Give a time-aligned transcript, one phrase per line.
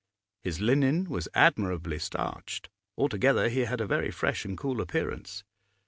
[0.41, 5.43] His linen was admirably starched; altogether he had a very fresh and cool appearance.